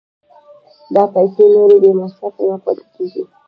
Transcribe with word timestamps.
دا 0.93 1.03
پیسې 1.13 1.45
نورې 1.55 1.77
بې 1.83 1.91
مصرفه 1.99 2.41
نه 2.49 2.57
پاتې 2.63 2.85
کېږي 2.93 3.23